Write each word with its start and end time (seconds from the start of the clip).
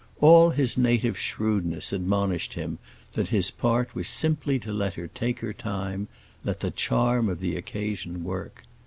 All 0.19 0.49
his 0.49 0.79
native 0.79 1.15
shrewdness 1.15 1.93
admonished 1.93 2.53
him 2.55 2.79
that 3.13 3.27
his 3.27 3.51
part 3.51 3.93
was 3.93 4.07
simply 4.07 4.57
to 4.57 4.73
let 4.73 4.95
her 4.95 5.07
take 5.07 5.41
her 5.41 5.53
time—let 5.53 6.59
the 6.61 6.71
charm 6.71 7.29
of 7.29 7.39
the 7.39 7.55
occasion 7.55 8.23
work. 8.23 8.63